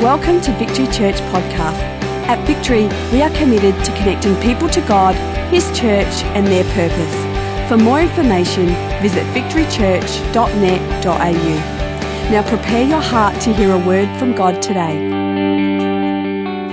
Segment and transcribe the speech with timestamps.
[0.00, 1.78] Welcome to Victory Church Podcast.
[2.26, 5.14] At Victory, we are committed to connecting people to God,
[5.52, 7.68] His church, and their purpose.
[7.68, 8.68] For more information,
[9.02, 12.30] visit victorychurch.net.au.
[12.30, 14.96] Now prepare your heart to hear a word from God today.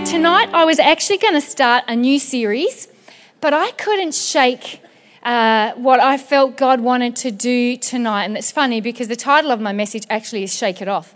[0.06, 2.88] Tonight, I was actually going to start a new series,
[3.42, 4.82] but I couldn't shake
[5.24, 8.24] uh, what I felt God wanted to do tonight.
[8.24, 11.14] And it's funny because the title of my message actually is Shake It Off.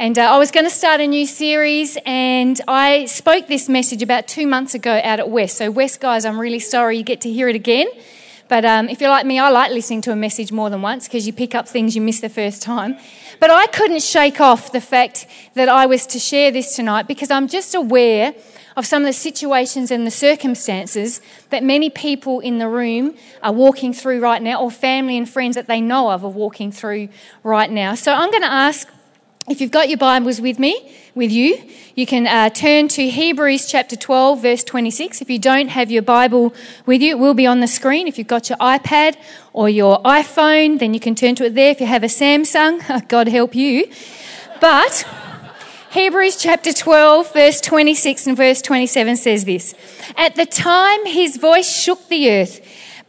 [0.00, 4.00] And uh, I was going to start a new series, and I spoke this message
[4.00, 5.58] about two months ago out at West.
[5.58, 7.86] So, West guys, I'm really sorry you get to hear it again.
[8.48, 11.06] But um, if you're like me, I like listening to a message more than once
[11.06, 12.96] because you pick up things you missed the first time.
[13.40, 17.30] But I couldn't shake off the fact that I was to share this tonight because
[17.30, 18.34] I'm just aware
[18.78, 21.20] of some of the situations and the circumstances
[21.50, 25.56] that many people in the room are walking through right now, or family and friends
[25.56, 27.10] that they know of are walking through
[27.42, 27.94] right now.
[27.94, 28.88] So I'm going to ask
[29.50, 31.60] if you've got your Bibles with me, with you,
[31.96, 35.20] you can uh, turn to Hebrews chapter 12, verse 26.
[35.20, 36.54] If you don't have your Bible
[36.86, 38.06] with you, it will be on the screen.
[38.06, 39.16] If you've got your iPad
[39.52, 41.72] or your iPhone, then you can turn to it there.
[41.72, 43.90] If you have a Samsung, God help you.
[44.60, 45.04] But
[45.90, 49.74] Hebrews chapter 12, verse 26 and verse 27 says this
[50.16, 52.60] At the time his voice shook the earth,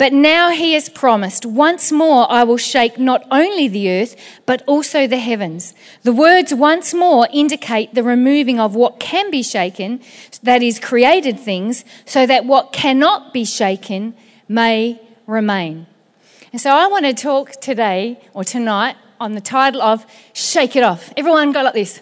[0.01, 4.15] but now he has promised, once more I will shake not only the earth,
[4.47, 5.75] but also the heavens.
[6.01, 10.01] The words once more indicate the removing of what can be shaken,
[10.41, 14.15] that is, created things, so that what cannot be shaken
[14.49, 15.85] may remain.
[16.51, 20.81] And so I want to talk today or tonight on the title of Shake It
[20.81, 21.13] Off.
[21.15, 22.01] Everyone go like this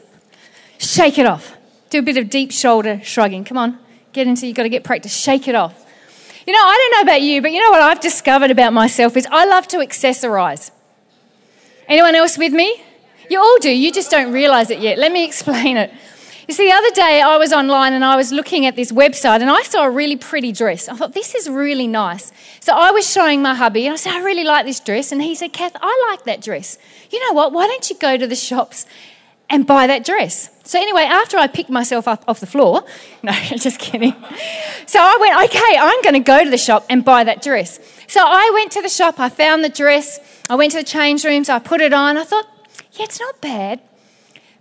[0.77, 1.53] Shake it off.
[1.89, 3.43] Do a bit of deep shoulder shrugging.
[3.43, 3.77] Come on,
[4.13, 5.13] get into, you've got to get practice.
[5.13, 5.87] Shake it off.
[6.49, 9.15] You know, I don't know about you, but you know what I've discovered about myself
[9.15, 10.71] is I love to accessorize.
[11.87, 12.81] Anyone else with me?
[13.29, 14.97] You all do, you just don't realize it yet.
[14.97, 15.93] Let me explain it.
[16.47, 19.41] You see, the other day I was online and I was looking at this website
[19.41, 20.89] and I saw a really pretty dress.
[20.89, 22.31] I thought, this is really nice.
[22.61, 25.11] So I was showing my hubby and I said, I really like this dress.
[25.11, 26.79] And he said, Kath, I like that dress.
[27.11, 27.53] You know what?
[27.53, 28.87] Why don't you go to the shops
[29.49, 30.49] and buy that dress?
[30.63, 32.83] So anyway, after I picked myself up off the floor,
[33.23, 34.13] no, just kidding.
[34.85, 37.79] So I went, okay, I'm going to go to the shop and buy that dress.
[38.07, 41.23] So I went to the shop, I found the dress, I went to the change
[41.25, 42.17] rooms, I put it on.
[42.17, 42.47] I thought,
[42.93, 43.81] yeah, it's not bad.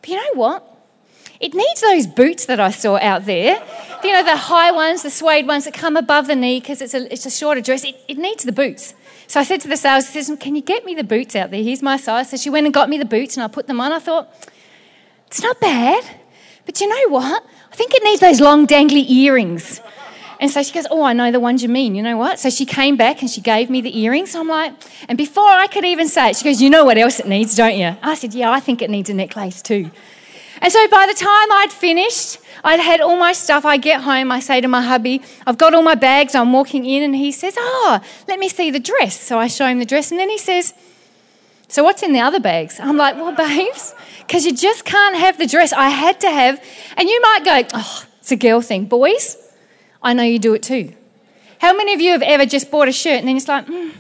[0.01, 0.65] But you know what?
[1.41, 3.63] It needs those boots that I saw out there.
[4.03, 6.95] You know, the high ones, the suede ones that come above the knee because it's
[6.95, 7.85] a, it's a shorter dress.
[7.85, 8.95] It, it needs the boots.
[9.29, 11.63] So I said to the sales assistant, Can you get me the boots out there?
[11.63, 12.31] Here's my size.
[12.31, 13.93] So she went and got me the boots and I put them on.
[13.93, 14.33] I thought,
[15.29, 16.05] it's not bad.
[16.67, 17.45] But you know what?
[17.71, 19.81] I think it needs those long dangly earrings.
[20.41, 21.95] And so she goes, Oh, I know the ones you mean.
[21.95, 22.39] You know what?
[22.39, 24.35] So she came back and she gave me the earrings.
[24.35, 24.73] I'm like,
[25.09, 27.57] and before I could even say it, she goes, You know what else it needs,
[27.57, 27.97] don't you?
[28.03, 29.91] I said, Yeah, I think it needs a necklace too.
[30.61, 33.65] And so by the time I'd finished, I'd had all my stuff.
[33.65, 36.35] I get home, I say to my hubby, I've got all my bags.
[36.35, 39.21] I'm walking in, and he says, Oh, let me see the dress.
[39.21, 40.75] So I show him the dress, and then he says,
[41.69, 42.81] So what's in the other bags?
[42.81, 45.73] I'm like, Well, babes, because you just can't have the dress.
[45.73, 46.63] I had to have.
[46.97, 48.87] And you might go, oh, it's a girl thing.
[48.87, 49.37] Boys,
[50.03, 50.95] I know you do it too.
[51.61, 53.93] How many of you have ever just bought a shirt and then it's like, mm,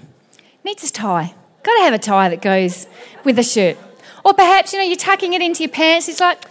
[0.64, 1.34] needs a tie?
[1.62, 2.86] Got to have a tie that goes
[3.24, 3.76] with the shirt.
[4.24, 6.08] Or perhaps, you know, you're tucking it into your pants.
[6.08, 6.44] It's like,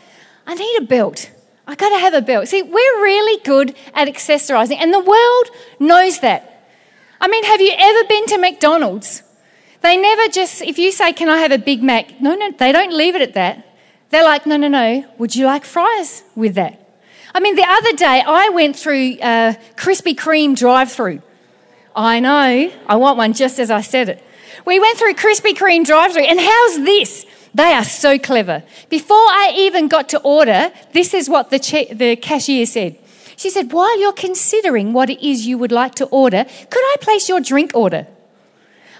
[0.45, 1.31] I need a belt.
[1.65, 2.47] I got to have a belt.
[2.47, 2.71] See, we're
[3.03, 5.45] really good at accessorizing, and the world
[5.79, 6.69] knows that.
[7.19, 9.23] I mean, have you ever been to McDonald's?
[9.81, 12.19] They never just, if you say, Can I have a Big Mac?
[12.21, 13.67] No, no, they don't leave it at that.
[14.09, 16.83] They're like, no, no, no, would you like fries with that?
[17.33, 21.21] I mean, the other day I went through a Krispy Kreme drive through.
[21.95, 24.23] I know, I want one just as I said it.
[24.65, 27.25] We went through Krispy Kreme drive through, and how's this?
[27.53, 28.63] They are so clever.
[28.89, 32.97] Before I even got to order, this is what the, che- the cashier said.
[33.35, 36.95] She said, While you're considering what it is you would like to order, could I
[37.01, 38.07] place your drink order?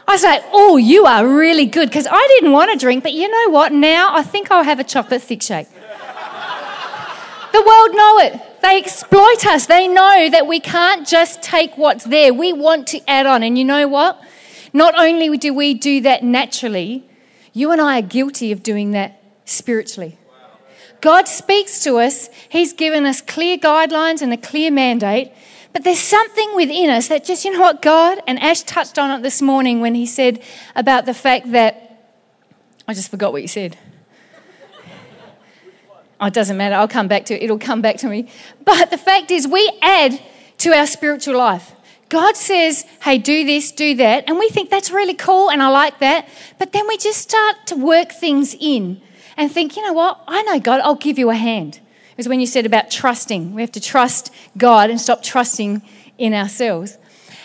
[0.08, 3.12] I was like, oh, you are really good because I didn't want to drink, but
[3.12, 3.74] you know what?
[3.74, 5.68] Now I think I'll have a chocolate thick shake.
[7.52, 8.62] the world know it.
[8.62, 9.66] They exploit us.
[9.66, 12.34] They know that we can't just take what's there.
[12.34, 13.44] We want to add on.
[13.44, 14.22] And you know what?
[14.72, 17.04] Not only do we do that naturally,
[17.52, 20.18] you and I are guilty of doing that spiritually.
[21.02, 22.30] God speaks to us.
[22.50, 25.32] He's given us clear guidelines and a clear mandate.
[25.74, 29.12] But there's something within us that just, you know what, God, and Ash touched on
[29.12, 30.42] it this morning when he said
[30.76, 31.84] about the fact that,
[32.88, 33.78] I just forgot what you said.
[36.20, 36.74] Oh, it doesn't matter.
[36.74, 37.44] I'll come back to it.
[37.44, 38.28] It'll come back to me.
[38.66, 40.20] But the fact is, we add
[40.58, 41.76] to our spiritual life.
[42.10, 44.24] God says, hey, do this, do that.
[44.28, 46.28] And we think that's really cool and I like that.
[46.58, 49.02] But then we just start to work things in
[49.36, 50.22] and think, you know what?
[50.28, 51.80] I know God, I'll give you a hand.
[52.18, 53.54] Was when you said about trusting.
[53.54, 55.82] We have to trust God and stop trusting
[56.18, 56.98] in ourselves.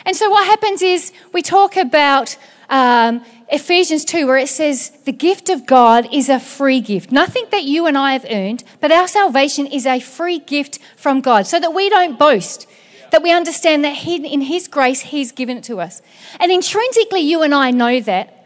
[0.04, 2.36] And so what happens is we talk about
[2.68, 7.12] um, Ephesians 2, where it says, The gift of God is a free gift.
[7.12, 11.20] Nothing that you and I have earned, but our salvation is a free gift from
[11.20, 12.66] God so that we don't boast,
[13.10, 16.00] that we understand that he, in His grace, He's given it to us.
[16.40, 18.38] And intrinsically, you and I know that.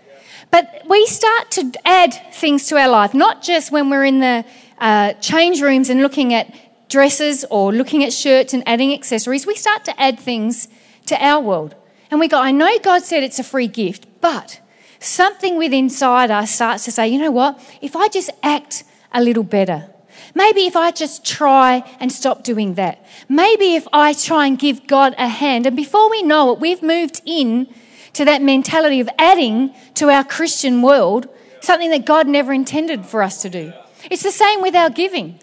[0.51, 4.45] But we start to add things to our life, not just when we're in the
[4.79, 6.55] uh, change rooms and looking at
[6.89, 9.47] dresses or looking at shirts and adding accessories.
[9.47, 10.69] We start to add things
[11.07, 11.75] to our world.
[12.11, 14.61] And we go, I know God said it's a free gift, but
[15.01, 17.61] something within inside us starts to say, you know what?
[17.81, 19.89] If I just act a little better,
[20.35, 24.87] maybe if I just try and stop doing that, maybe if I try and give
[24.87, 27.67] God a hand, and before we know it, we've moved in
[28.13, 31.29] to that mentality of adding to our Christian world
[31.61, 33.73] something that God never intended for us to do.
[34.11, 35.41] It's the same with our giving.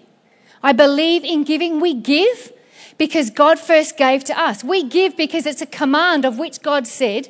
[0.61, 1.79] I believe in giving.
[1.79, 2.53] We give
[2.97, 4.63] because God first gave to us.
[4.63, 7.29] We give because it's a command of which God said,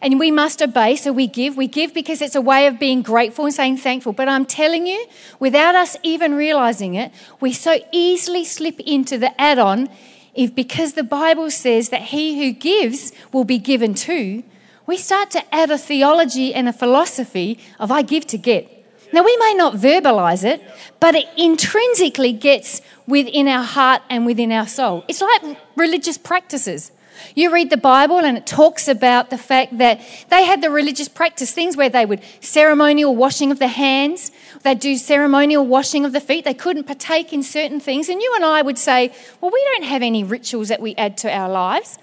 [0.00, 1.56] and we must obey, so we give.
[1.56, 4.12] We give because it's a way of being grateful and saying thankful.
[4.12, 5.06] But I'm telling you,
[5.40, 7.10] without us even realizing it,
[7.40, 9.88] we so easily slip into the add on
[10.34, 14.44] if because the Bible says that he who gives will be given to,
[14.86, 18.77] we start to add a theology and a philosophy of I give to get.
[19.12, 20.62] Now, we may not verbalize it,
[21.00, 25.04] but it intrinsically gets within our heart and within our soul.
[25.08, 26.92] It's like religious practices.
[27.34, 30.00] You read the Bible and it talks about the fact that
[30.30, 34.30] they had the religious practice, things where they would ceremonial washing of the hands,
[34.62, 38.08] they'd do ceremonial washing of the feet, they couldn't partake in certain things.
[38.08, 41.16] And you and I would say, well, we don't have any rituals that we add
[41.18, 41.98] to our lives.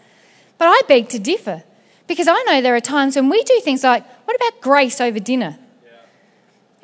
[0.57, 1.63] But I beg to differ.
[2.07, 5.19] Because I know there are times when we do things like, what about grace over
[5.19, 5.57] dinner?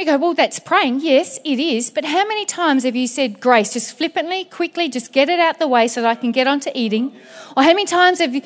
[0.01, 1.01] You go, well, that's praying.
[1.01, 1.92] Yes, it is.
[1.92, 5.59] But how many times have you said grace just flippantly, quickly, just get it out
[5.59, 7.15] the way so that I can get on to eating?
[7.56, 8.42] Or how many times have you,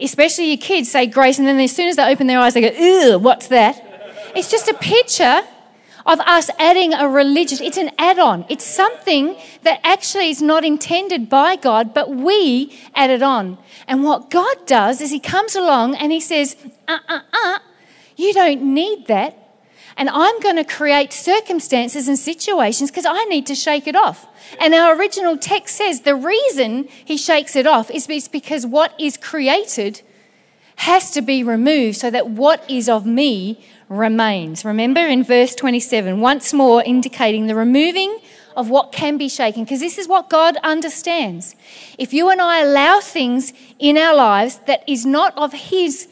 [0.00, 2.60] especially your kids, say grace and then as soon as they open their eyes, they
[2.60, 3.84] go, ew, what's that?
[4.36, 5.42] It's just a picture
[6.06, 8.44] of us adding a religious, it's an add on.
[8.48, 13.58] It's something that actually is not intended by God, but we add it on.
[13.88, 16.54] And what God does is He comes along and He says,
[16.86, 17.58] uh uh uh,
[18.16, 19.39] you don't need that.
[20.00, 24.26] And I'm going to create circumstances and situations because I need to shake it off.
[24.58, 29.18] And our original text says the reason He shakes it off is because what is
[29.18, 30.00] created
[30.76, 34.64] has to be removed so that what is of me remains.
[34.64, 38.20] Remember in verse 27, once more indicating the removing
[38.56, 41.54] of what can be shaken, because this is what God understands.
[41.98, 46.08] If you and I allow things in our lives that is not of His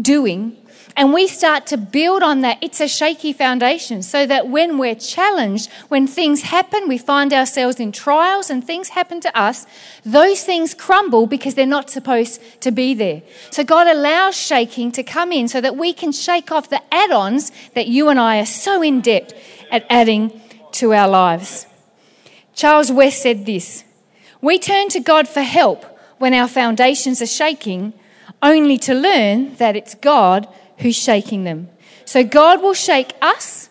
[0.00, 0.56] doing,
[0.96, 4.94] and we start to build on that, it's a shaky foundation so that when we're
[4.94, 9.66] challenged, when things happen, we find ourselves in trials and things happen to us,
[10.04, 13.22] those things crumble because they're not supposed to be there.
[13.50, 17.10] So God allows shaking to come in so that we can shake off the add
[17.10, 19.34] ons that you and I are so in depth
[19.72, 20.40] at adding
[20.72, 21.66] to our lives.
[22.54, 23.82] Charles West said this
[24.40, 25.84] We turn to God for help
[26.18, 27.94] when our foundations are shaking,
[28.40, 30.46] only to learn that it's God
[30.84, 31.66] who's shaking them.
[32.04, 33.70] So God will shake us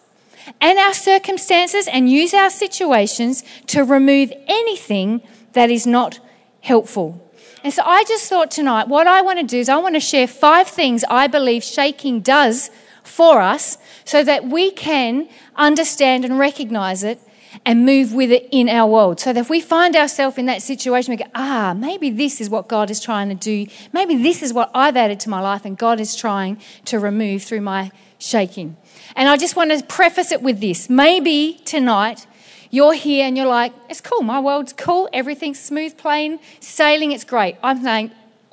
[0.59, 6.19] and our circumstances and use our situations to remove anything that is not
[6.61, 7.31] helpful.
[7.63, 9.99] And so I just thought tonight, what I want to do is I want to
[9.99, 12.71] share five things I believe shaking does
[13.03, 17.19] for us so that we can understand and recognize it
[17.65, 19.19] and move with it in our world.
[19.19, 22.49] So that if we find ourselves in that situation, we go, ah, maybe this is
[22.49, 23.71] what God is trying to do.
[23.91, 27.43] Maybe this is what I've added to my life and God is trying to remove
[27.43, 28.77] through my shaking.
[29.15, 30.89] And I just want to preface it with this.
[30.89, 32.25] Maybe tonight
[32.71, 37.23] you're here and you're like, it's cool, my world's cool, everything's smooth, plain, sailing, it's
[37.23, 37.55] great.
[37.61, 38.11] I'm saying,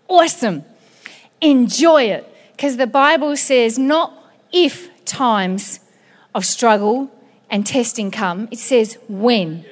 [0.09, 0.65] awesome.
[1.41, 2.27] Enjoy it.
[2.53, 4.13] Because the Bible says not
[4.53, 5.81] if times
[6.35, 7.11] of struggle
[7.51, 9.65] and testing come, it says when.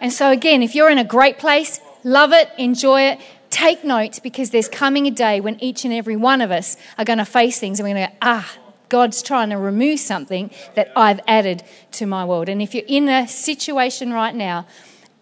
[0.00, 3.20] And so, again, if you're in a great place, love it, enjoy it,
[3.50, 7.04] take notes because there's coming a day when each and every one of us are
[7.04, 8.56] going to face things and we're going to go, ah,
[8.88, 11.62] God's trying to remove something that I've added
[11.92, 12.48] to my world.
[12.48, 14.66] And if you're in a situation right now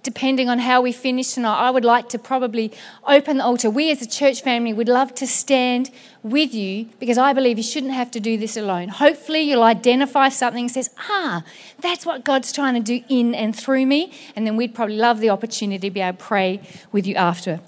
[0.02, 2.72] depending on how we finish tonight, I would like to probably
[3.06, 3.68] open the altar.
[3.70, 5.90] We as a church family would love to stand
[6.22, 8.88] with you because I believe you shouldn't have to do this alone.
[8.88, 11.42] Hopefully, you'll identify something that says, ah,
[11.80, 14.12] that's what God's trying to do in and through me.
[14.36, 16.60] And then we'd probably love the opportunity to be able to pray
[16.92, 17.60] with you after.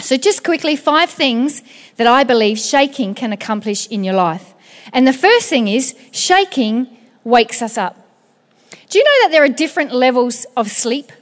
[0.00, 1.62] So, just quickly, five things
[1.96, 4.54] that I believe shaking can accomplish in your life.
[4.92, 6.88] And the first thing is shaking
[7.24, 7.96] wakes us up.
[8.88, 11.12] Do you know that there are different levels of sleep?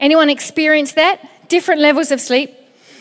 [0.00, 1.48] Anyone experience that?
[1.48, 2.54] Different levels of sleep.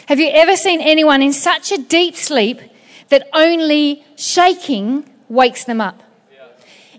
[0.08, 2.60] Have you ever seen anyone in such a deep sleep
[3.08, 6.04] that only shaking wakes them up?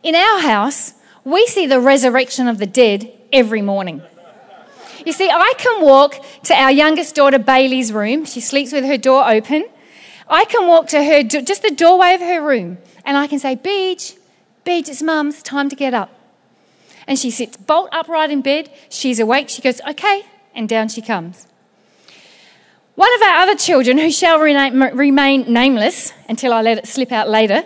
[0.02, 4.02] In our house, we see the resurrection of the dead every morning.
[5.04, 8.24] You see, I can walk to our youngest daughter Bailey's room.
[8.24, 9.66] She sleeps with her door open.
[10.28, 13.56] I can walk to her, just the doorway of her room, and I can say,
[13.56, 14.14] Beach,
[14.64, 16.10] Beach, it's mum's, time to get up.
[17.06, 18.70] And she sits bolt upright in bed.
[18.88, 19.48] She's awake.
[19.48, 21.46] She goes, okay, and down she comes.
[22.94, 27.28] One of our other children, who shall remain nameless until I let it slip out
[27.28, 27.64] later,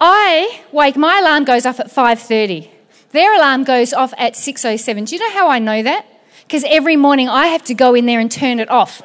[0.00, 2.68] I wake, my alarm goes off at 5.30.
[3.12, 5.06] Their alarm goes off at 6.07.
[5.06, 6.06] Do you know how I know that?
[6.42, 9.02] Because every morning I have to go in there and turn it off.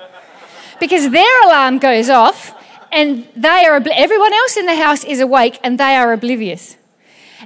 [0.80, 2.56] Because their alarm goes off
[2.92, 6.78] and they are, everyone else in the house is awake and they are oblivious.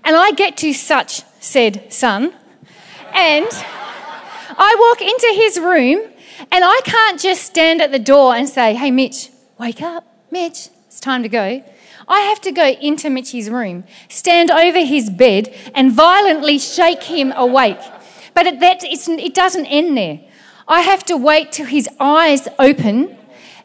[0.06, 2.34] And I get to such said son
[3.13, 3.48] and
[4.62, 6.12] I walk into his room
[6.51, 10.05] and I can't just stand at the door and say, hey, Mitch, wake up.
[10.31, 11.63] Mitch, it's time to go.
[12.08, 17.31] I have to go into Mitchy's room, stand over his bed, and violently shake him
[17.36, 17.79] awake.
[18.34, 20.22] But it, that, it doesn't end there.
[20.67, 23.15] I have to wait till his eyes open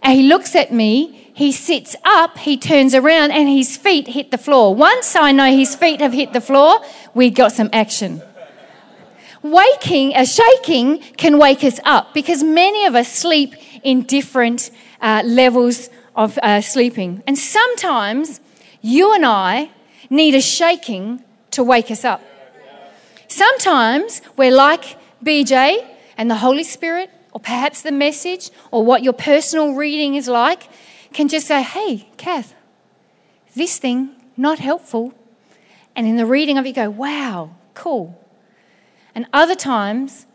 [0.02, 1.23] and he looks at me.
[1.34, 4.72] He sits up, he turns around, and his feet hit the floor.
[4.72, 6.78] Once I know his feet have hit the floor,
[7.12, 8.22] we got some action.
[9.42, 15.22] Waking, a shaking can wake us up because many of us sleep in different uh,
[15.24, 17.20] levels of uh, sleeping.
[17.26, 18.40] And sometimes
[18.80, 19.70] you and I
[20.08, 22.22] need a shaking to wake us up.
[23.26, 25.84] Sometimes we're like BJ
[26.16, 30.68] and the Holy Spirit, or perhaps the message, or what your personal reading is like,
[31.14, 32.54] can just say, hey, Kath,
[33.54, 35.14] this thing, not helpful.
[35.96, 38.20] And in the reading of it, go, wow, cool.
[39.14, 40.26] And other times,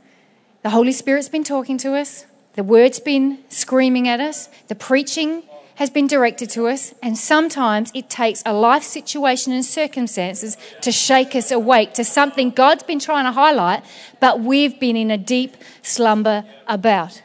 [0.63, 5.43] the Holy Spirit's been talking to us, the word's been screaming at us, the preaching
[5.75, 10.91] has been directed to us, and sometimes it takes a life situation and circumstances to
[10.91, 13.83] shake us awake to something God's been trying to highlight,
[14.19, 17.21] but we've been in a deep slumber about.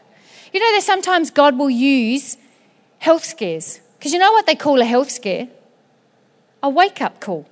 [0.53, 2.37] You know, that sometimes God will use
[3.05, 5.47] health scares, because you know what they call a health scare?
[6.63, 7.47] A wake up call.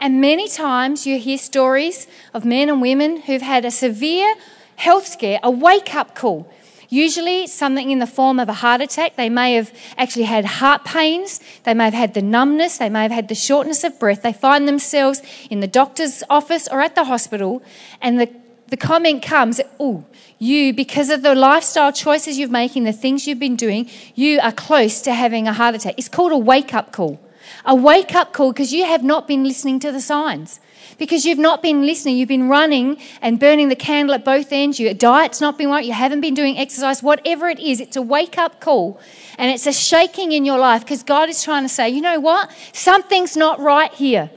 [0.00, 4.32] And many times you hear stories of men and women who've had a severe
[4.76, 6.48] health scare, a wake up call.
[6.88, 9.16] Usually, something in the form of a heart attack.
[9.16, 11.40] They may have actually had heart pains.
[11.64, 12.78] They may have had the numbness.
[12.78, 14.22] They may have had the shortness of breath.
[14.22, 17.60] They find themselves in the doctor's office or at the hospital,
[18.00, 18.28] and the,
[18.68, 20.04] the comment comes, Oh,
[20.38, 24.52] you, because of the lifestyle choices you're making, the things you've been doing, you are
[24.52, 25.94] close to having a heart attack.
[25.96, 27.20] It's called a wake up call.
[27.64, 30.60] A wake up call because you have not been listening to the signs
[30.98, 32.16] because you've not been listening.
[32.16, 34.78] You've been running and burning the candle at both ends.
[34.80, 35.84] Your diet's not been right.
[35.84, 37.02] You haven't been doing exercise.
[37.02, 39.00] Whatever it is, it's a wake up call
[39.38, 42.20] and it's a shaking in your life because God is trying to say, you know
[42.20, 42.50] what?
[42.72, 44.30] Something's not right here.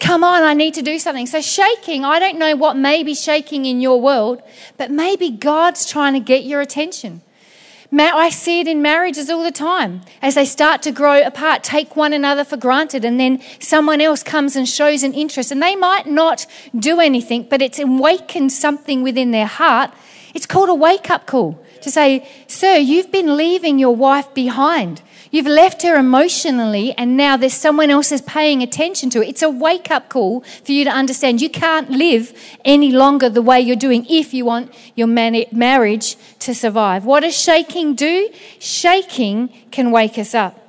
[0.00, 1.26] Come on, I need to do something.
[1.26, 4.42] So, shaking, I don't know what may be shaking in your world,
[4.76, 7.22] but maybe God's trying to get your attention.
[7.92, 10.02] I see it in marriages all the time.
[10.20, 14.22] As they start to grow apart, take one another for granted, and then someone else
[14.22, 15.50] comes and shows an interest.
[15.52, 16.46] And they might not
[16.78, 19.92] do anything, but it's awakened something within their heart.
[20.34, 25.02] It's called a wake up call to say, Sir, you've been leaving your wife behind.
[25.30, 29.28] You've left her emotionally, and now there's someone else is paying attention to it.
[29.28, 32.32] It's a wake up call for you to understand you can't live
[32.64, 37.04] any longer the way you're doing if you want your marriage to survive.
[37.04, 38.30] What does shaking do?
[38.58, 40.62] Shaking can wake us up.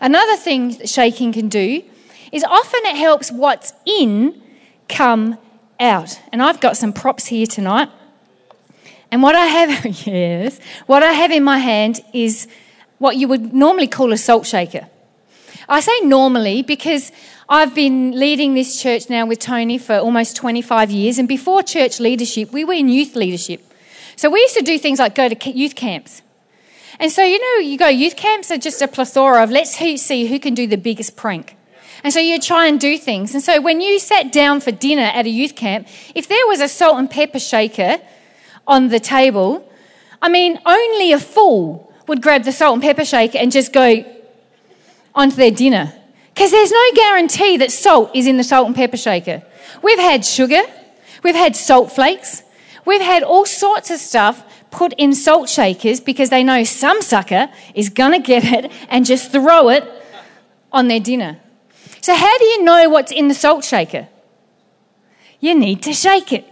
[0.00, 1.82] Another thing that shaking can do
[2.32, 4.40] is often it helps what's in
[4.88, 5.36] come
[5.78, 6.18] out.
[6.32, 7.90] And I've got some props here tonight.
[9.10, 12.46] And what I have, yes, what I have in my hand is
[13.00, 14.86] what you would normally call a salt shaker.
[15.68, 17.10] I say normally because
[17.48, 21.98] I've been leading this church now with Tony for almost 25 years, and before church
[21.98, 23.62] leadership, we were in youth leadership.
[24.16, 26.20] So we used to do things like go to youth camps.
[26.98, 30.26] And so, you know, you go youth camps are just a plethora of let's see
[30.26, 31.56] who can do the biggest prank.
[32.04, 33.32] And so you try and do things.
[33.32, 36.60] And so when you sat down for dinner at a youth camp, if there was
[36.60, 37.98] a salt and pepper shaker
[38.66, 39.66] on the table,
[40.20, 44.04] I mean, only a fool would grab the salt and pepper shaker and just go
[45.14, 45.94] onto their dinner.
[46.34, 49.42] Because there's no guarantee that salt is in the salt and pepper shaker.
[49.80, 50.60] We've had sugar,
[51.22, 52.42] we've had salt flakes,
[52.84, 57.48] we've had all sorts of stuff put in salt shakers because they know some sucker
[57.76, 59.84] is going to get it and just throw it
[60.72, 61.38] on their dinner.
[62.00, 64.08] So, how do you know what's in the salt shaker?
[65.38, 66.44] You need to shake it.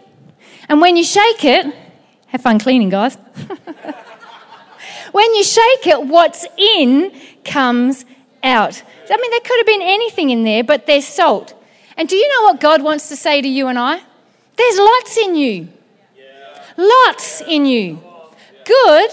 [0.68, 1.66] And when you shake it,
[2.28, 3.16] Have fun cleaning, guys.
[5.12, 7.12] when you shake it, what's in
[7.44, 8.04] comes
[8.42, 8.82] out.
[9.10, 11.54] I mean, there could have been anything in there, but there's salt.
[11.96, 14.00] And do you know what God wants to say to you and I?
[14.56, 15.68] There's lots in you.
[16.76, 18.02] Lots in you.
[18.64, 19.10] Good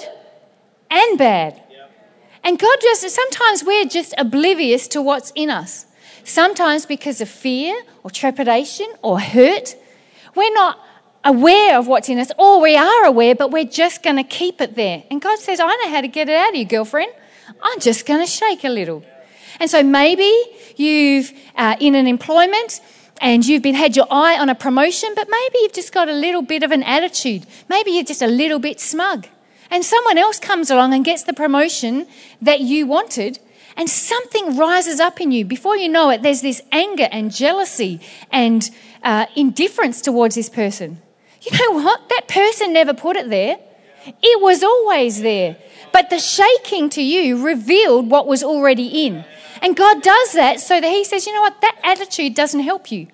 [0.92, 1.62] and bad.
[2.44, 5.88] And God just, sometimes we're just oblivious to what's in us.
[6.24, 9.76] Sometimes because of fear or trepidation or hurt,
[10.36, 10.80] we're not
[11.26, 14.62] aware of what's in us, or we are aware, but we're just going to keep
[14.62, 15.04] it there.
[15.10, 17.12] And God says, I know how to get it out of you, girlfriend.
[17.62, 19.04] I'm just going to shake a little.
[19.60, 20.32] And so maybe
[20.78, 22.80] you've uh, in an employment
[23.22, 26.14] and you've been had your eye on a promotion, but maybe you've just got a
[26.14, 27.46] little bit of an attitude.
[27.70, 29.28] Maybe you're just a little bit smug.
[29.72, 32.08] And someone else comes along and gets the promotion
[32.42, 33.40] that you wanted,
[33.76, 35.44] and something rises up in you.
[35.44, 38.00] Before you know it, there's this anger and jealousy
[38.32, 38.70] and
[39.02, 41.02] uh, indifference towards this person.
[41.46, 42.10] You know what?
[42.10, 43.58] That person never put it there.
[44.22, 45.58] It was always there.
[45.92, 49.24] But the shaking to you revealed what was already in.
[49.62, 51.62] And God does that so that He says, you know what?
[51.62, 53.08] That attitude doesn't help you.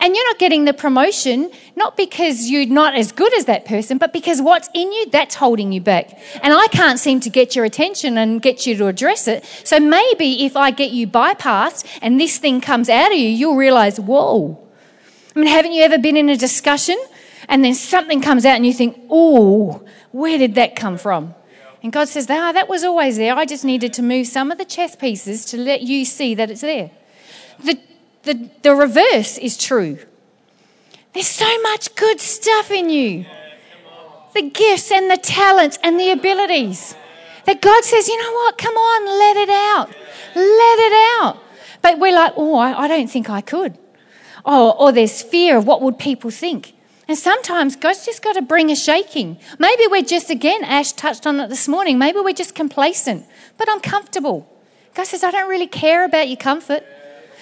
[0.00, 3.98] And you're not getting the promotion, not because you're not as good as that person,
[3.98, 6.18] but because what's in you, that's holding you back.
[6.42, 9.44] And I can't seem to get your attention and get you to address it.
[9.64, 13.56] So maybe if I get you bypassed and this thing comes out of you, you'll
[13.56, 14.58] realize, whoa.
[15.34, 16.96] I mean, haven't you ever been in a discussion
[17.48, 21.34] and then something comes out and you think, oh, where did that come from?
[21.82, 23.34] And God says, ah, that was always there.
[23.34, 26.50] I just needed to move some of the chess pieces to let you see that
[26.50, 26.90] it's there.
[27.64, 27.78] The,
[28.22, 29.98] the, the reverse is true.
[31.12, 33.26] There's so much good stuff in you
[34.34, 36.94] the gifts and the talents and the abilities
[37.44, 39.88] that God says, you know what, come on, let it out.
[40.34, 41.38] Let it out.
[41.82, 43.76] But we're like, oh, I, I don't think I could.
[44.44, 46.74] Oh, or there's fear of what would people think.
[47.08, 49.38] And sometimes God's just got to bring a shaking.
[49.58, 53.26] Maybe we're just, again, Ash touched on it this morning, maybe we're just complacent,
[53.58, 54.48] but I'm comfortable.
[54.94, 56.84] God says, I don't really care about your comfort.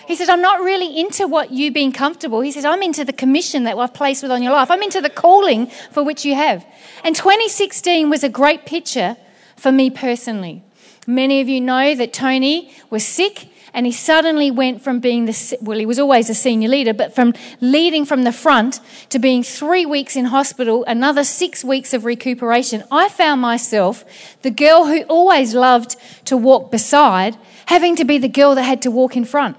[0.07, 2.41] He says, I'm not really into what you being comfortable.
[2.41, 4.71] He says, I'm into the commission that I've placed with on your life.
[4.71, 6.67] I'm into the calling for which you have.
[7.05, 9.17] And 2016 was a great picture
[9.57, 10.65] for me personally.
[11.07, 15.59] Many of you know that Tony was sick and he suddenly went from being the,
[15.61, 18.81] well, he was always a senior leader, but from leading from the front
[19.11, 22.83] to being three weeks in hospital, another six weeks of recuperation.
[22.91, 24.05] I found myself,
[24.43, 28.83] the girl who always loved to walk beside, having to be the girl that had
[28.83, 29.57] to walk in front.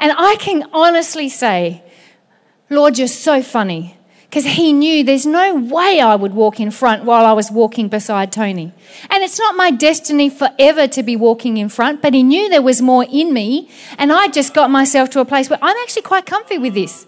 [0.00, 1.82] And I can honestly say,
[2.70, 3.98] Lord, you're so funny
[4.32, 7.88] because he knew there's no way I would walk in front while I was walking
[7.88, 8.72] beside Tony.
[9.10, 12.62] And it's not my destiny forever to be walking in front, but he knew there
[12.62, 13.68] was more in me,
[13.98, 17.04] and I just got myself to a place where I'm actually quite comfy with this.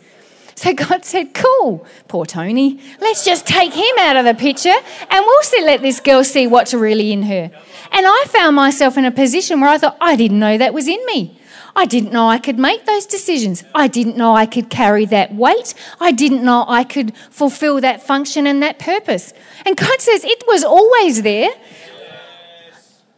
[0.55, 5.25] So God said, Cool, poor Tony, let's just take him out of the picture and
[5.25, 7.51] we'll see, let this girl see what's really in her.
[7.91, 10.89] And I found myself in a position where I thought, I didn't know that was
[10.89, 11.41] in me.
[11.77, 13.65] I didn't know I could make those decisions.
[13.75, 15.75] I didn't know I could carry that weight.
[16.01, 19.33] I didn't know I could fulfill that function and that purpose.
[19.67, 21.51] And God says it was always there.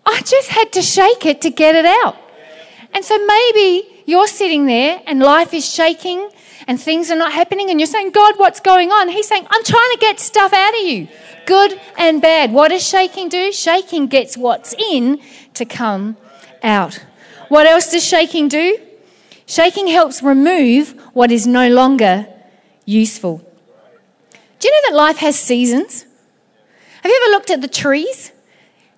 [0.07, 2.17] I just had to shake it to get it out.
[2.95, 6.31] And so maybe you're sitting there and life is shaking
[6.67, 9.09] and things are not happening and you're saying, God, what's going on?
[9.09, 11.09] He's saying, I'm trying to get stuff out of you,
[11.45, 12.53] good and bad.
[12.53, 13.53] What does shaking do?
[13.53, 15.21] Shaking gets what's in
[15.55, 16.17] to come
[16.63, 17.05] out.
[17.49, 18.79] What else does shaking do?
[19.47, 22.27] Shaking helps remove what is no longer
[22.85, 23.39] useful.
[24.59, 26.05] Do you know that life has seasons?
[27.03, 28.33] Have you ever looked at the trees?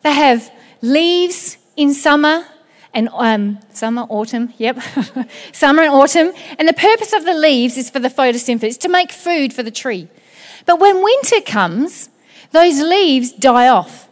[0.03, 2.47] They have leaves in summer
[2.95, 4.79] and um, summer, autumn, yep,
[5.53, 6.33] summer and autumn.
[6.59, 9.71] And the purpose of the leaves is for the photosynthesis, to make food for the
[9.71, 10.09] tree.
[10.65, 12.09] But when winter comes,
[12.53, 14.08] those leaves die off.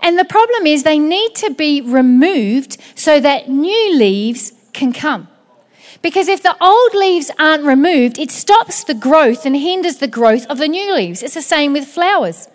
[0.00, 5.28] And the problem is they need to be removed so that new leaves can come.
[6.02, 10.46] Because if the old leaves aren't removed, it stops the growth and hinders the growth
[10.46, 11.22] of the new leaves.
[11.22, 12.48] It's the same with flowers.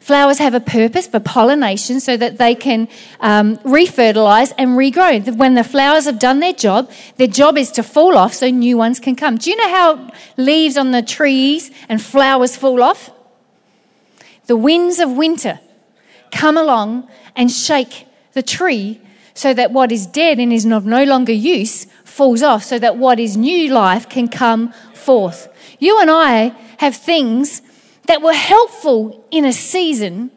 [0.00, 2.88] Flowers have a purpose for pollination so that they can
[3.20, 5.34] um, refertilize and regrow.
[5.34, 8.76] When the flowers have done their job, their job is to fall off so new
[8.76, 9.38] ones can come.
[9.38, 13.10] Do you know how leaves on the trees and flowers fall off?
[14.46, 15.58] The winds of winter
[16.34, 19.00] come along and shake the tree
[19.34, 22.96] so that what is dead and is of no longer use falls off, so that
[22.96, 25.48] what is new life can come forth.
[25.80, 27.62] You and I have things
[28.06, 30.30] that were helpful in a season,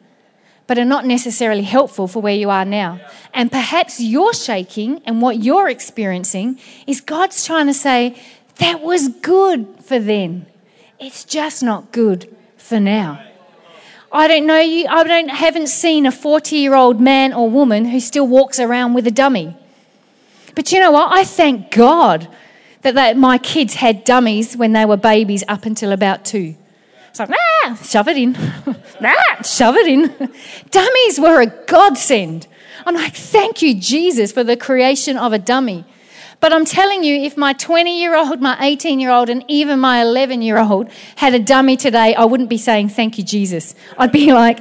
[0.65, 2.99] but are not necessarily helpful for where you are now.
[3.33, 8.19] And perhaps you're shaking, and what you're experiencing is God's trying to say,
[8.55, 10.47] that was good for then.
[10.99, 13.26] It's just not good for now.
[14.11, 17.85] I don't know you, I don't, haven't seen a 40 year old man or woman
[17.85, 19.55] who still walks around with a dummy.
[20.55, 21.11] But you know what?
[21.13, 22.27] I thank God
[22.81, 26.55] that my kids had dummies when they were babies up until about two.
[27.09, 28.35] It's like, ah, shove it in.
[29.01, 30.03] ah, shove it in.
[30.71, 32.47] Dummies were a godsend.
[32.85, 35.83] I'm like, thank you, Jesus, for the creation of a dummy.
[36.39, 39.80] But I'm telling you, if my 20 year old, my 18 year old, and even
[39.80, 43.73] my 11 year old had a dummy today, I wouldn't be saying, Thank you, Jesus.
[43.97, 44.60] I'd be like,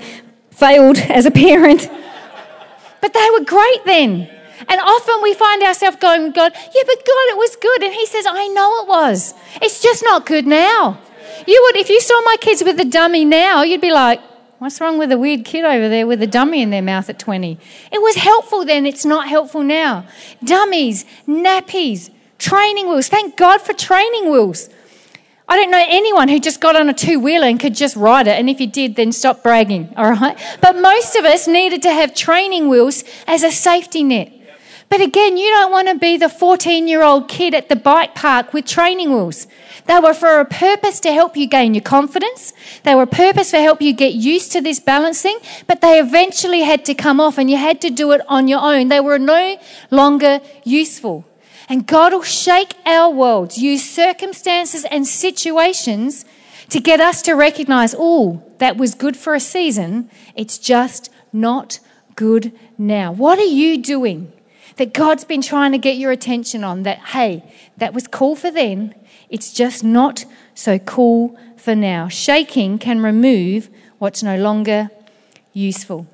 [0.51, 1.89] failed as a parent.
[3.03, 4.29] But they were great then.
[4.69, 7.83] And often we find ourselves going, God, yeah, but God, it was good.
[7.83, 9.35] And He says, I know it was.
[9.61, 10.99] It's just not good now.
[11.47, 14.21] You would, if you saw my kids with a dummy now, you'd be like,
[14.59, 17.19] What's wrong with a weird kid over there with a dummy in their mouth at
[17.19, 17.59] 20?
[17.93, 20.07] It was helpful then, it's not helpful now.
[20.43, 23.09] Dummies, nappies, training wheels.
[23.09, 24.71] Thank God for training wheels.
[25.47, 28.27] I don't know anyone who just got on a two wheeler and could just ride
[28.27, 30.39] it, and if you did, then stop bragging, all right?
[30.63, 34.33] But most of us needed to have training wheels as a safety net.
[34.89, 38.15] But again, you don't want to be the 14 year old kid at the bike
[38.15, 39.47] park with training wheels.
[39.87, 42.53] They were for a purpose to help you gain your confidence.
[42.85, 46.63] They were a purpose to help you get used to this balancing, but they eventually
[46.63, 48.89] had to come off and you had to do it on your own.
[48.89, 49.59] They were no
[49.91, 51.25] longer useful.
[51.69, 56.25] And God will shake our worlds, use circumstances and situations
[56.69, 60.11] to get us to recognize, oh, that was good for a season.
[60.37, 61.81] It's just not
[62.15, 63.11] good now.
[63.13, 64.33] What are you doing
[64.77, 66.83] that God's been trying to get your attention on?
[66.83, 67.43] That, hey,
[67.79, 68.95] that was cool for then.
[69.29, 72.09] It's just not so cool for now.
[72.09, 74.91] Shaking can remove what's no longer
[75.53, 76.07] useful.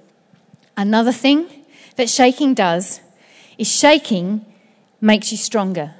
[0.76, 1.48] Another thing
[1.96, 3.00] that shaking does
[3.58, 4.44] is shaking
[5.00, 5.94] makes you stronger.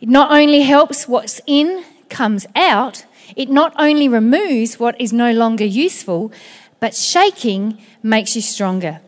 [0.00, 3.04] It not only helps what's in comes out,
[3.36, 6.32] it not only removes what is no longer useful,
[6.80, 9.00] but shaking makes you stronger.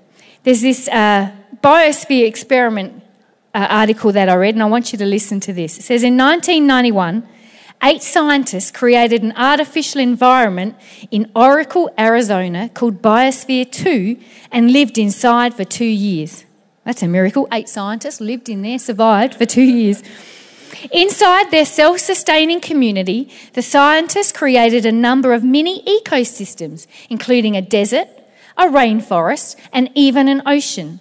[0.45, 1.33] There's this uh,
[1.65, 3.03] biosphere experiment
[3.55, 5.79] uh, article that I read, and I want you to listen to this.
[5.79, 7.27] It says in 1991,
[7.83, 10.77] eight scientists created an artificial environment
[11.11, 14.21] in Oracle, Arizona called Biosphere 2
[14.53, 16.45] and lived inside for two years.
[16.85, 17.49] That's a miracle.
[17.51, 20.03] Eight scientists lived in there, survived for two years.
[20.93, 27.63] Inside their self sustaining community, the scientists created a number of mini ecosystems, including a
[27.63, 28.09] desert,
[28.59, 31.01] a rainforest, and even an ocean.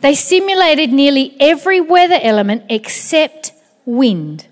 [0.00, 3.52] They simulated nearly every weather element except
[3.84, 4.46] wind.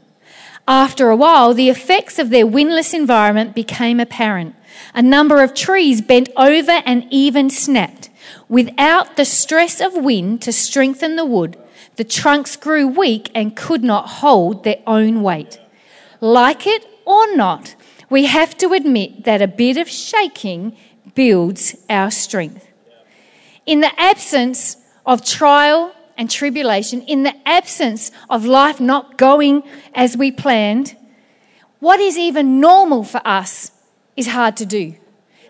[0.67, 4.55] After a while, the effects of their windless environment became apparent.
[4.95, 8.11] A number of trees bent over and even snapped.
[8.49, 11.57] Without the stress of wind to strengthen the wood,
[11.97, 15.59] the trunks grew weak and could not hold their own weight.
[16.21, 17.75] Like it or not,
[18.11, 20.77] we have to admit that a bit of shaking
[21.15, 22.67] builds our strength.
[23.67, 24.77] In the absence
[25.09, 29.63] of trial and tribulation, in the absence of life not going
[29.95, 30.95] as we planned,
[31.81, 33.73] what is even normal for us
[34.17, 34.95] is hard to do.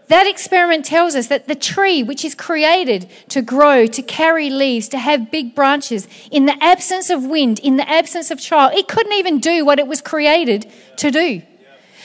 [0.07, 4.89] That experiment tells us that the tree, which is created to grow, to carry leaves,
[4.91, 8.89] to have big branches, in the absence of wind, in the absence of trial, it
[8.89, 11.43] couldn't even do what it was created to do.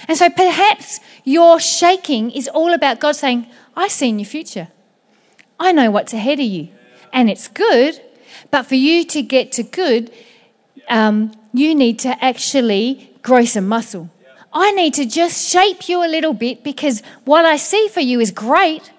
[0.08, 4.70] And so perhaps your shaking is all about God saying, I've seen your future.
[5.60, 6.70] I know what's ahead of you.
[7.13, 8.02] And it's good,
[8.52, 10.12] but for you to get to good,
[10.89, 14.10] um, you need to actually grow some muscle.
[14.52, 18.19] I need to just shape you a little bit because what I see for you
[18.19, 18.91] is great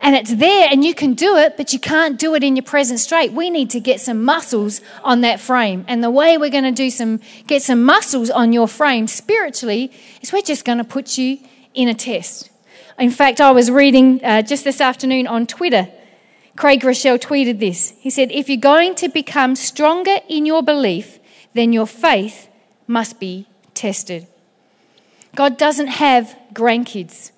[0.00, 2.64] and it's there and you can do it, but you can't do it in your
[2.64, 3.32] present state.
[3.32, 5.84] We need to get some muscles on that frame.
[5.88, 9.92] And the way we're going to do some, get some muscles on your frame spiritually
[10.20, 11.38] is we're just going to put you
[11.72, 12.50] in a test.
[12.98, 15.88] In fact, I was reading uh, just this afternoon on Twitter
[16.56, 17.94] Craig Groeschel tweeted this.
[17.98, 21.18] He said, If you're going to become stronger in your belief,
[21.52, 22.48] then your faith
[22.86, 24.26] must be tested.
[25.34, 27.32] God doesn't have grandkids.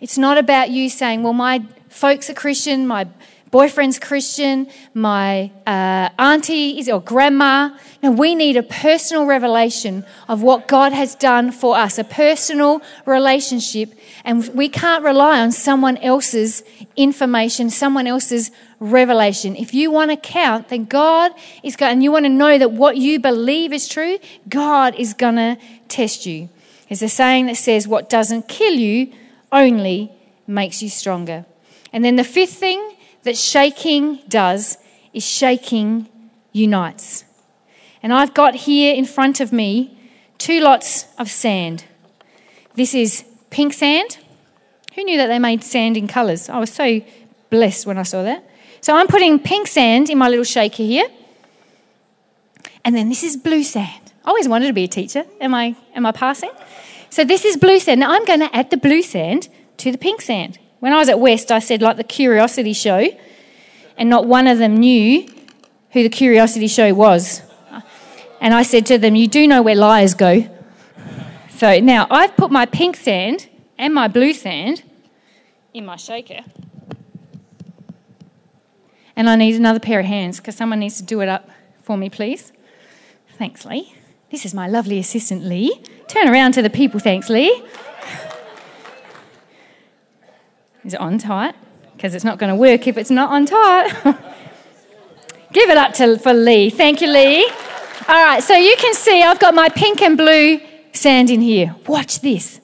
[0.00, 3.08] It's not about you saying, Well, my folks are Christian, my
[3.52, 7.76] boyfriend's Christian, my uh, auntie is or grandma.
[8.02, 12.80] Now we need a personal revelation of what God has done for us, a personal
[13.04, 13.92] relationship,
[14.24, 16.64] and we can't rely on someone else's
[16.96, 19.54] information, someone else's revelation.
[19.54, 22.72] If you want to count, then God is going, and you want to know that
[22.72, 26.48] what you believe is true, God is going to test you.
[26.88, 29.12] There's a saying that says, What doesn't kill you
[29.52, 30.10] only
[30.46, 31.44] makes you stronger.
[31.92, 32.91] And then the fifth thing
[33.22, 34.78] that shaking does
[35.12, 36.08] is shaking
[36.52, 37.24] unites.
[38.02, 39.96] And I've got here in front of me
[40.38, 41.84] two lots of sand.
[42.74, 44.18] This is pink sand,
[44.94, 46.48] Who knew that they made sand in colours?
[46.48, 47.00] I was so
[47.50, 48.44] blessed when I saw that.
[48.80, 51.06] So I'm putting pink sand in my little shaker here.
[52.84, 54.12] And then this is blue sand.
[54.24, 55.24] I always wanted to be a teacher.
[55.40, 56.50] Am I, am I passing?
[57.10, 58.00] So this is blue sand.
[58.00, 60.58] Now I'm going to add the blue sand to the pink sand.
[60.82, 63.06] When I was at West, I said, like the Curiosity Show,
[63.96, 65.28] and not one of them knew
[65.92, 67.40] who the Curiosity Show was.
[68.40, 70.44] And I said to them, You do know where liars go.
[71.50, 74.82] So now I've put my pink sand and my blue sand
[75.72, 76.40] in my shaker.
[79.14, 81.48] And I need another pair of hands because someone needs to do it up
[81.84, 82.52] for me, please.
[83.38, 83.94] Thanks, Lee.
[84.32, 85.80] This is my lovely assistant, Lee.
[86.08, 87.62] Turn around to the people, thanks, Lee.
[90.84, 91.54] Is it on tight?
[91.96, 93.92] Because it's not going to work if it's not on tight.
[95.52, 96.70] Give it up to, for Lee.
[96.70, 97.44] Thank you, Lee.
[98.08, 100.60] All right, so you can see I've got my pink and blue
[100.92, 101.76] sand in here.
[101.86, 102.60] Watch this.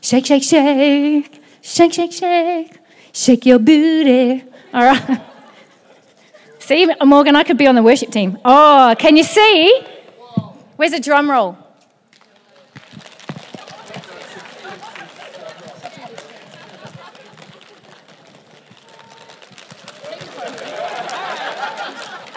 [0.00, 1.42] Shake, shake, shake.
[1.60, 2.78] Shake, shake, shake.
[3.12, 4.44] Shake your booty.
[4.72, 5.22] All right.
[6.60, 8.38] See, Morgan, I could be on the worship team.
[8.44, 9.82] Oh, can you see?
[10.76, 11.58] Where's the drum roll?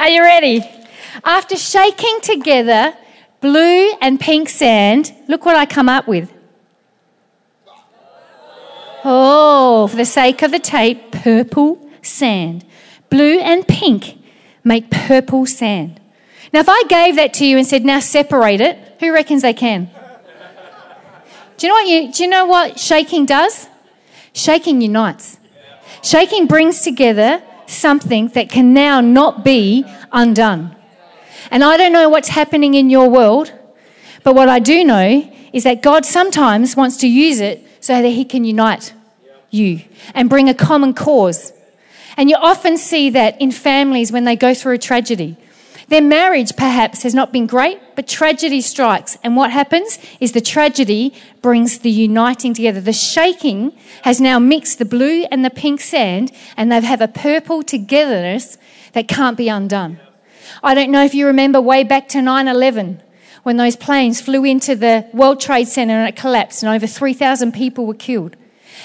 [0.01, 0.67] Are you ready?
[1.23, 2.97] After shaking together
[3.39, 6.33] blue and pink sand, look what I come up with.
[9.05, 12.65] Oh, for the sake of the tape, purple sand.
[13.11, 14.17] Blue and pink
[14.63, 16.01] make purple sand.
[16.51, 19.53] Now, if I gave that to you and said, now separate it, who reckons they
[19.53, 19.87] can?
[21.57, 23.67] Do you know what, you, do you know what shaking does?
[24.33, 25.37] Shaking unites.
[26.01, 30.75] Shaking brings together something that can now not be undone.
[31.49, 33.51] And I don't know what's happening in your world,
[34.23, 38.10] but what I do know is that God sometimes wants to use it so that
[38.10, 38.93] He can unite
[39.49, 39.81] you
[40.13, 41.53] and bring a common cause.
[42.17, 45.38] And you often see that in families when they go through a tragedy.
[45.91, 49.17] Their marriage perhaps has not been great, but tragedy strikes.
[49.25, 52.80] And what happens is the tragedy brings the uniting together.
[52.80, 53.73] The shaking
[54.04, 58.58] has now mixed the blue and the pink sand, and they have a purple togetherness
[58.93, 59.99] that can't be undone.
[60.63, 63.04] I don't know if you remember way back to 9 11
[63.43, 67.51] when those planes flew into the World Trade Center and it collapsed, and over 3,000
[67.51, 68.38] people were killed.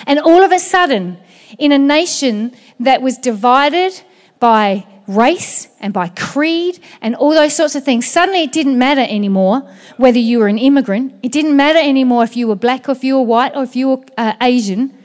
[0.09, 1.19] And all of a sudden,
[1.57, 3.93] in a nation that was divided
[4.41, 9.03] by race and by creed and all those sorts of things, suddenly it didn't matter
[9.03, 11.15] anymore whether you were an immigrant.
[11.23, 13.77] It didn't matter anymore if you were black or if you were white or if
[13.77, 14.97] you were uh, Asian.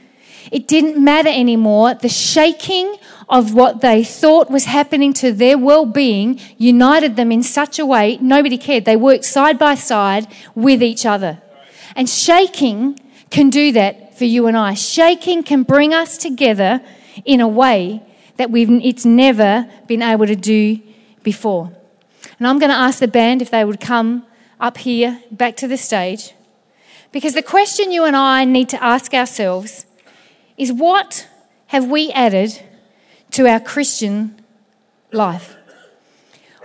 [0.50, 1.94] It didn't matter anymore.
[1.94, 2.96] The shaking
[3.28, 7.86] of what they thought was happening to their well being united them in such a
[7.86, 8.84] way nobody cared.
[8.84, 11.40] They worked side by side with each other.
[11.96, 12.98] And shaking
[13.30, 14.74] can do that for you and I.
[14.74, 16.82] Shaking can bring us together
[17.24, 18.02] in a way
[18.36, 20.80] that we've, it's never been able to do
[21.22, 21.72] before.
[22.38, 24.24] And I'm going to ask the band if they would come
[24.60, 26.32] up here, back to the stage.
[27.10, 29.86] Because the question you and I need to ask ourselves
[30.56, 31.28] is what
[31.66, 32.62] have we added
[33.32, 34.40] to our Christian
[35.10, 35.56] life?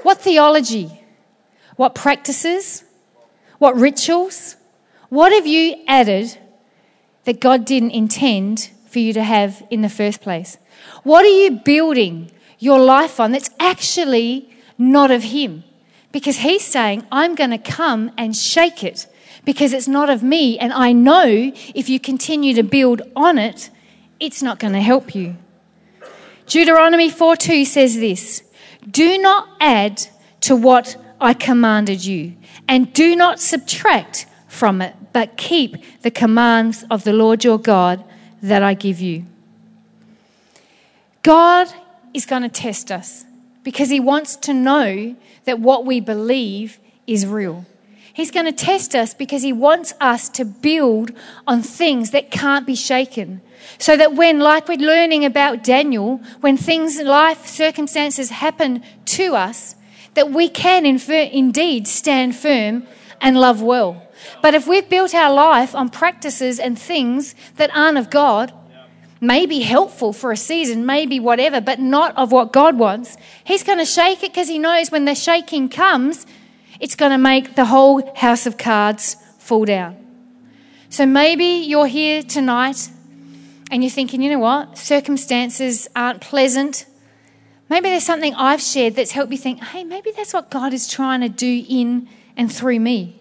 [0.03, 1.01] What theology?
[1.75, 2.83] What practices?
[3.57, 4.55] What rituals?
[5.09, 6.37] What have you added
[7.25, 10.57] that God didn't intend for you to have in the first place?
[11.03, 15.63] What are you building your life on that's actually not of Him?
[16.11, 19.07] Because He's saying, I'm going to come and shake it
[19.47, 20.59] because it's not of me.
[20.59, 21.25] And I know
[21.73, 23.69] if you continue to build on it,
[24.19, 25.37] it's not going to help you.
[26.47, 28.43] Deuteronomy 4 2 says this
[28.89, 30.05] Do not add
[30.41, 32.35] to what I commanded you,
[32.67, 38.03] and do not subtract from it, but keep the commands of the Lord your God
[38.41, 39.25] that I give you.
[41.23, 41.67] God
[42.13, 43.25] is going to test us
[43.63, 47.65] because He wants to know that what we believe is real.
[48.13, 51.11] He's going to test us because He wants us to build
[51.45, 53.41] on things that can't be shaken.
[53.77, 59.75] So that when, like we're learning about Daniel, when things, life circumstances happen to us,
[60.13, 62.87] that we can infer, indeed stand firm
[63.21, 64.06] and love well.
[64.41, 68.53] But if we've built our life on practices and things that aren't of God,
[69.21, 73.17] maybe helpful for a season, maybe whatever, but not of what God wants.
[73.43, 76.25] He's going to shake it because he knows when the shaking comes,
[76.79, 79.97] it's going to make the whole house of cards fall down.
[80.89, 82.89] So maybe you're here tonight
[83.71, 86.85] and you're thinking, you know what, circumstances aren't pleasant.
[87.69, 90.87] Maybe there's something I've shared that's helped you think, hey, maybe that's what God is
[90.87, 93.16] trying to do in and through me.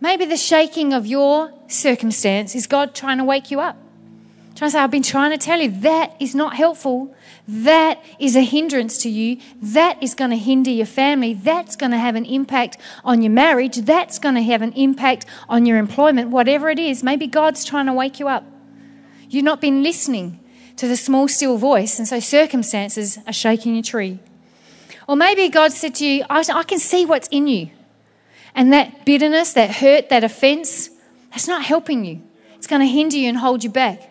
[0.00, 3.76] Maybe the shaking of your circumstance is God trying to wake you up.
[4.54, 7.14] Trying to say, I've been trying to tell you that is not helpful.
[7.46, 9.38] That is a hindrance to you.
[9.62, 11.34] That is going to hinder your family.
[11.34, 13.76] That's going to have an impact on your marriage.
[13.76, 16.30] That's going to have an impact on your employment.
[16.30, 18.44] Whatever it is, maybe God's trying to wake you up.
[19.30, 20.40] You've not been listening
[20.76, 24.18] to the small, still voice, and so circumstances are shaking your tree.
[25.08, 27.70] Or maybe God said to you, I, I can see what's in you.
[28.54, 30.90] And that bitterness, that hurt, that offense,
[31.30, 32.22] that's not helping you.
[32.56, 34.02] It's going to hinder you and hold you back.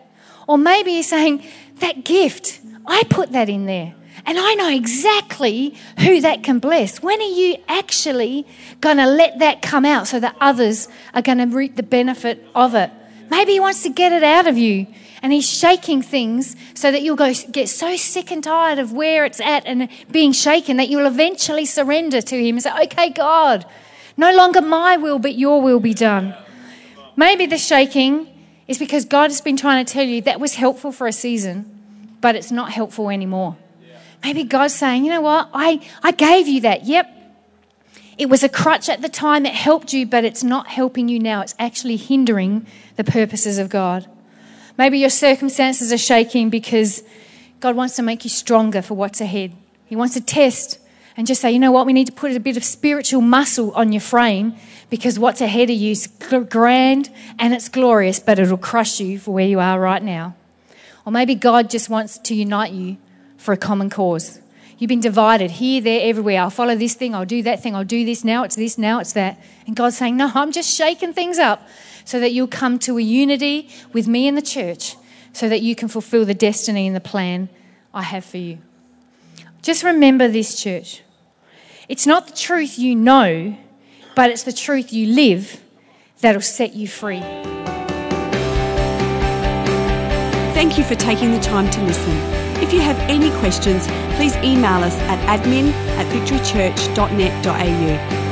[0.46, 1.44] Or maybe He's saying,
[1.76, 3.94] that gift, I put that in there.
[4.26, 7.02] And I know exactly who that can bless.
[7.02, 8.46] When are you actually
[8.80, 12.44] going to let that come out so that others are going to reap the benefit
[12.54, 12.90] of it?
[13.30, 14.86] Maybe He wants to get it out of you
[15.22, 19.24] and He's shaking things so that you'll go get so sick and tired of where
[19.24, 23.66] it's at and being shaken that you'll eventually surrender to Him and say, Okay, God,
[24.18, 26.34] no longer my will, but your will be done.
[27.16, 28.28] Maybe the shaking
[28.66, 31.78] is because God has been trying to tell you that was helpful for a season
[32.20, 33.56] but it's not helpful anymore.
[34.22, 35.48] Maybe God's saying, you know what?
[35.54, 36.84] I, I gave you that.
[36.84, 37.14] Yep.
[38.18, 39.46] It was a crutch at the time.
[39.46, 41.40] It helped you, but it's not helping you now.
[41.40, 44.08] It's actually hindering the purposes of God.
[44.76, 47.04] Maybe your circumstances are shaking because
[47.60, 49.52] God wants to make you stronger for what's ahead.
[49.86, 50.80] He wants to test
[51.18, 51.84] and just say, you know what?
[51.84, 54.54] We need to put a bit of spiritual muscle on your frame
[54.88, 56.06] because what's ahead of you is
[56.48, 60.36] grand and it's glorious, but it'll crush you for where you are right now.
[61.04, 62.98] Or maybe God just wants to unite you
[63.36, 64.38] for a common cause.
[64.78, 66.40] You've been divided here, there, everywhere.
[66.40, 69.00] I'll follow this thing, I'll do that thing, I'll do this now, it's this, now
[69.00, 69.42] it's that.
[69.66, 71.66] And God's saying, No, I'm just shaking things up
[72.04, 74.94] so that you'll come to a unity with me and the church
[75.32, 77.48] so that you can fulfill the destiny and the plan
[77.92, 78.58] I have for you.
[79.62, 81.02] Just remember this, church.
[81.88, 83.56] It's not the truth you know,
[84.14, 85.58] but it's the truth you live
[86.20, 87.20] that'll set you free.
[90.52, 92.12] Thank you for taking the time to listen.
[92.62, 98.27] If you have any questions, please email us at admin at victorychurch.net.au.